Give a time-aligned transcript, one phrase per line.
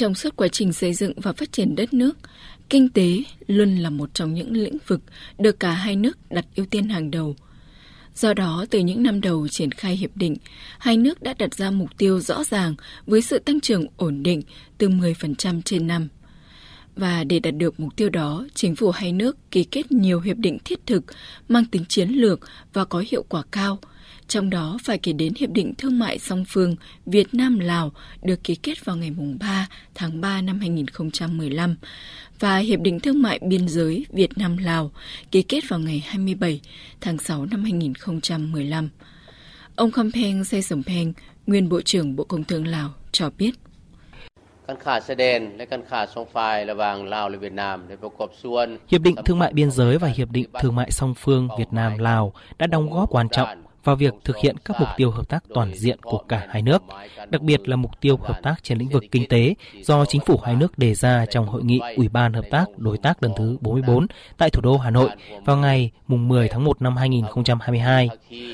[0.00, 2.18] Trong suốt quá trình xây dựng và phát triển đất nước,
[2.70, 5.00] kinh tế luôn là một trong những lĩnh vực
[5.38, 7.36] được cả hai nước đặt ưu tiên hàng đầu.
[8.14, 10.36] Do đó, từ những năm đầu triển khai hiệp định,
[10.78, 12.74] hai nước đã đặt ra mục tiêu rõ ràng
[13.06, 14.42] với sự tăng trưởng ổn định
[14.78, 16.08] từ 10% trên năm.
[16.96, 20.36] Và để đạt được mục tiêu đó, chính phủ hai nước ký kết nhiều hiệp
[20.36, 21.04] định thiết thực,
[21.48, 22.40] mang tính chiến lược
[22.72, 23.78] và có hiệu quả cao–
[24.30, 26.76] trong đó phải kể đến Hiệp định Thương mại song phương
[27.06, 31.76] Việt Nam-Lào được ký kết vào ngày 3 tháng 3 năm 2015
[32.38, 34.90] và Hiệp định Thương mại Biên giới Việt Nam-Lào
[35.30, 36.60] ký kết vào ngày 27
[37.00, 38.88] tháng 6 năm 2015.
[39.76, 41.12] Ông Khampeng Sesompheng,
[41.46, 43.54] nguyên Bộ trưởng Bộ Công Thương Lào, cho biết.
[44.69, 51.69] การขาดแสดงและการขาดสองฝ่ายระหว่างลาวและเวียดนามได้ประกอบส่วน Hiệp định Thương mại Biên giới và Hiệp định Thương mại song phương Việt
[51.71, 53.49] Nam-Lào đã đóng góp quan trọng
[53.85, 56.83] vào việc thực hiện các mục tiêu hợp tác toàn diện của cả hai nước,
[57.29, 60.39] đặc biệt là mục tiêu hợp tác trên lĩnh vực kinh tế do chính phủ
[60.43, 63.57] hai nước đề ra trong hội nghị Ủy ban Hợp tác Đối tác lần thứ
[63.61, 65.09] 44 tại thủ đô Hà Nội
[65.45, 68.09] vào ngày 10 tháng 1 năm 2022.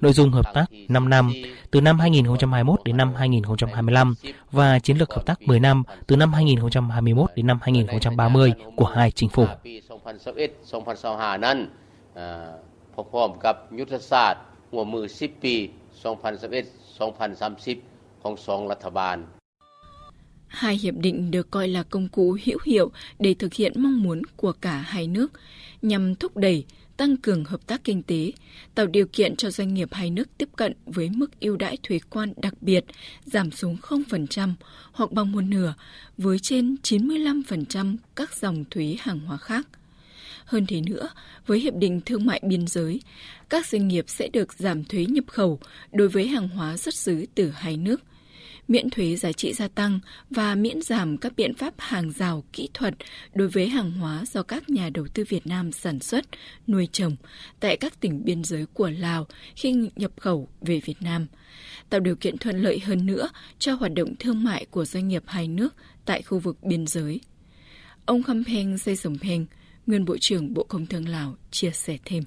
[0.00, 1.32] Nội dung hợp tác 5 năm
[1.70, 4.14] từ năm 2021 đến năm 2025
[4.50, 9.10] và chiến lược hợp tác 10 năm từ năm 2021 đến năm 2030 của hai
[9.10, 9.46] chính phủ.
[12.94, 15.54] พร้อมกับยุทธศาสตร์ หัวมือ10 ปี
[16.02, 17.76] 2021-2030
[18.22, 19.18] ของสองรัฐบาล
[20.62, 24.22] Hai hiệp định được coi là công cụ hữu hiệu để thực hiện mong muốn
[24.36, 25.32] của cả hai nước
[25.82, 26.64] nhằm thúc đẩy,
[26.96, 28.32] tăng cường hợp tác kinh tế,
[28.74, 31.98] tạo điều kiện cho doanh nghiệp hai nước tiếp cận với mức ưu đãi thuế
[32.10, 32.84] quan đặc biệt
[33.24, 34.52] giảm xuống 0%
[34.92, 35.74] hoặc bằng một nửa
[36.18, 39.66] với trên 95% các dòng thuế hàng hóa khác.
[40.47, 41.09] Hơn thế nữa,
[41.45, 43.01] với Hiệp định Thương mại Biên giới,
[43.49, 45.59] các doanh nghiệp sẽ được giảm thuế nhập khẩu
[45.91, 48.01] đối với hàng hóa xuất xứ từ hai nước,
[48.67, 52.69] miễn thuế giá trị gia tăng và miễn giảm các biện pháp hàng rào kỹ
[52.73, 52.93] thuật
[53.33, 56.25] đối với hàng hóa do các nhà đầu tư Việt Nam sản xuất,
[56.67, 57.15] nuôi trồng
[57.59, 61.27] tại các tỉnh biên giới của Lào khi nhập khẩu về Việt Nam,
[61.89, 65.23] tạo điều kiện thuận lợi hơn nữa cho hoạt động thương mại của doanh nghiệp
[65.27, 65.75] hai nước
[66.05, 67.21] tại khu vực biên giới.
[68.05, 68.77] Ông Khampeng
[69.21, 69.45] Peng,
[69.87, 72.23] nguyên Bộ trưởng Bộ Công Thương Lào chia sẻ thêm.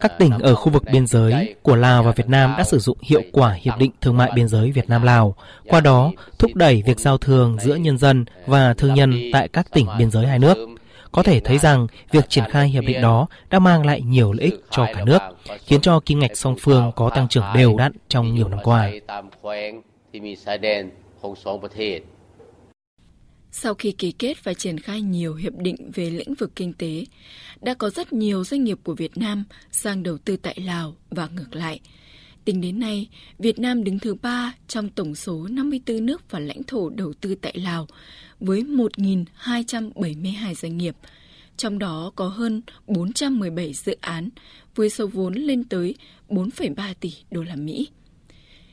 [0.00, 2.98] Các tỉnh ở khu vực biên giới của Lào và Việt Nam đã sử dụng
[3.02, 5.34] hiệu quả Hiệp định Thương mại Biên giới Việt Nam-Lào,
[5.68, 9.66] qua đó thúc đẩy việc giao thương giữa nhân dân và thương nhân tại các
[9.72, 10.68] tỉnh biên giới hai nước.
[11.12, 14.44] Có thể thấy rằng việc triển khai hiệp định đó đã mang lại nhiều lợi
[14.44, 15.18] ích cho cả nước,
[15.66, 18.90] khiến cho kim ngạch song phương có tăng trưởng đều đặn trong nhiều năm qua.
[23.50, 27.04] Sau khi ký kết và triển khai nhiều hiệp định về lĩnh vực kinh tế,
[27.60, 31.28] đã có rất nhiều doanh nghiệp của Việt Nam sang đầu tư tại Lào và
[31.36, 31.80] ngược lại.
[32.44, 33.08] Tính đến nay,
[33.38, 37.34] Việt Nam đứng thứ ba trong tổng số 54 nước và lãnh thổ đầu tư
[37.34, 37.86] tại Lào
[38.40, 40.96] với 1.272 doanh nghiệp,
[41.56, 44.28] trong đó có hơn 417 dự án
[44.74, 45.94] với số vốn lên tới
[46.28, 47.88] 4,3 tỷ đô la Mỹ.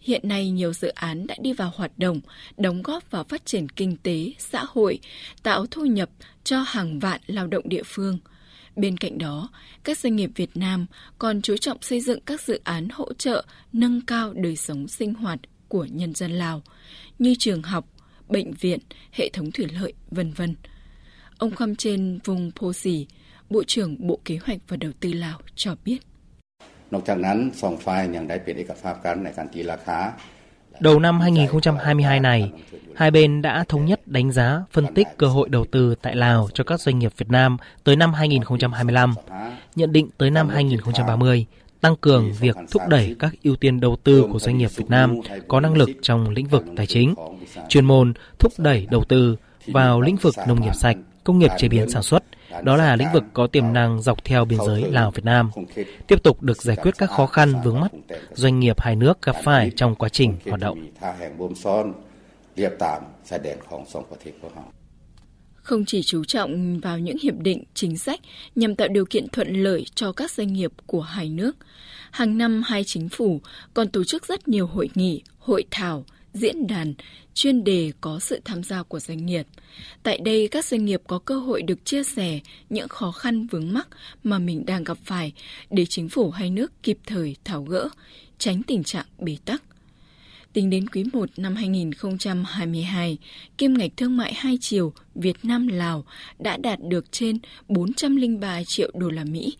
[0.00, 2.20] Hiện nay nhiều dự án đã đi vào hoạt động,
[2.56, 4.98] đóng góp vào phát triển kinh tế, xã hội,
[5.42, 6.10] tạo thu nhập
[6.44, 8.18] cho hàng vạn lao động địa phương.
[8.76, 9.48] Bên cạnh đó,
[9.84, 10.86] các doanh nghiệp Việt Nam
[11.18, 15.14] còn chú trọng xây dựng các dự án hỗ trợ nâng cao đời sống sinh
[15.14, 16.62] hoạt của nhân dân Lào,
[17.18, 17.88] như trường học,
[18.28, 18.78] bệnh viện,
[19.12, 20.54] hệ thống thủy lợi, vân vân.
[21.38, 23.06] Ông Khăm trên vùng Pô Sì,
[23.50, 25.98] Bộ trưởng Bộ Kế hoạch và Đầu tư Lào cho biết.
[26.93, 29.99] นอกจากนั้นสองฝ่ายยังได้เปลี่ยนเอกภาพกันในการตีราคา
[30.79, 32.51] Đầu năm 2022 này,
[32.95, 36.49] hai bên đã thống nhất đánh giá, phân tích cơ hội đầu tư tại Lào
[36.53, 39.13] cho các doanh nghiệp Việt Nam tới năm 2025,
[39.75, 41.45] nhận định tới năm 2030,
[41.81, 45.15] tăng cường việc thúc đẩy các ưu tiên đầu tư của doanh nghiệp Việt Nam
[45.47, 47.13] có năng lực trong lĩnh vực tài chính,
[47.69, 49.35] chuyên môn thúc đẩy đầu tư
[49.67, 50.97] vào lĩnh vực nông nghiệp sạch,
[51.28, 52.24] công nghiệp chế biến sản xuất,
[52.62, 55.50] đó là lĩnh vực có tiềm năng dọc theo biên giới Lào-Việt Nam,
[56.06, 57.92] tiếp tục được giải quyết các khó khăn vướng mắt
[58.32, 60.88] doanh nghiệp hai nước gặp phải trong quá trình hoạt động.
[65.54, 68.20] Không chỉ chú trọng vào những hiệp định, chính sách
[68.54, 71.56] nhằm tạo điều kiện thuận lợi cho các doanh nghiệp của hai nước,
[72.10, 73.40] hàng năm hai chính phủ
[73.74, 76.04] còn tổ chức rất nhiều hội nghị, hội thảo,
[76.38, 76.94] diễn đàn
[77.34, 79.46] chuyên đề có sự tham gia của doanh nghiệp.
[80.02, 82.40] Tại đây, các doanh nghiệp có cơ hội được chia sẻ
[82.70, 83.88] những khó khăn vướng mắc
[84.24, 85.32] mà mình đang gặp phải
[85.70, 87.88] để chính phủ hai nước kịp thời tháo gỡ,
[88.38, 89.62] tránh tình trạng bế tắc.
[90.52, 93.18] Tính đến quý 1 năm 2022,
[93.58, 96.04] kim ngạch thương mại hai chiều Việt Nam Lào
[96.38, 97.38] đã đạt được trên
[97.68, 99.56] 403 triệu đô la Mỹ,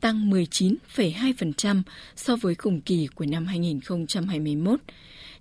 [0.00, 1.82] tăng 19,2%
[2.16, 4.80] so với cùng kỳ của năm 2021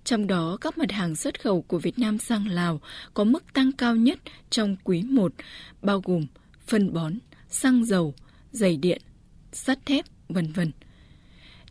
[0.04, 2.80] Trong đó, các mặt hàng xuất khẩu của Việt Nam sang Lào
[3.14, 4.18] có mức tăng cao nhất
[4.50, 5.32] trong quý 1,
[5.82, 6.26] bao gồm
[6.66, 7.12] phân bón,
[7.48, 8.14] xăng dầu,
[8.50, 9.00] giày điện,
[9.52, 10.72] sắt thép, vân vân.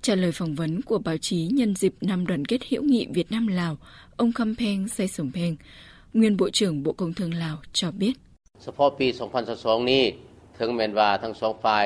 [0.01, 3.31] Trả lời phỏng vấn của báo chí nhân dịp năm đoàn kết hữu nghị Việt
[3.31, 3.77] Nam Lào,
[4.15, 5.56] ông Kampeng Saysompheng,
[6.13, 8.13] nguyên Bộ trưởng Bộ Công Thương Lào cho biết.
[8.63, 9.07] เฉพาะปี
[9.50, 10.04] 2022 นี้
[10.57, 11.86] ถึงแม้ว่าทั้งสองฝ่าย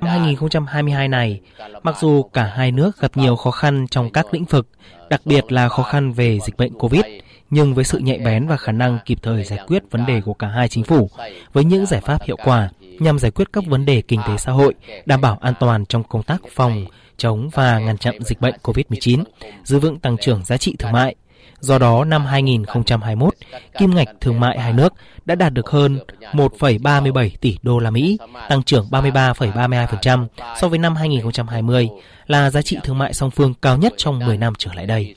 [0.00, 1.40] Năm 2022 này,
[1.82, 4.68] mặc dù cả hai nước gặp nhiều khó khăn trong các lĩnh vực,
[5.10, 7.04] đặc biệt là khó khăn về dịch bệnh COVID,
[7.50, 10.34] nhưng với sự nhạy bén và khả năng kịp thời giải quyết vấn đề của
[10.34, 11.10] cả hai chính phủ,
[11.52, 14.52] với những giải pháp hiệu quả nhằm giải quyết các vấn đề kinh tế xã
[14.52, 14.74] hội,
[15.06, 16.84] đảm bảo an toàn trong công tác phòng,
[17.16, 19.24] chống và ngăn chặn dịch bệnh COVID-19,
[19.64, 21.14] giữ vững tăng trưởng giá trị thương mại,
[21.60, 23.34] Do đó, năm 2021,
[23.78, 24.92] kim ngạch thương mại hai nước
[25.24, 25.98] đã đạt được hơn
[26.32, 28.18] 1,37 tỷ đô la Mỹ,
[28.48, 30.26] tăng trưởng 33,32%
[30.60, 31.88] so với năm 2020,
[32.26, 35.14] là giá trị thương mại song phương cao nhất trong 10 năm trở lại đây.